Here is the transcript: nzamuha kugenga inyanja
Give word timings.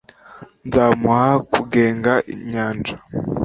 nzamuha 0.67 1.31
kugenga 1.51 2.13
inyanja 2.33 2.95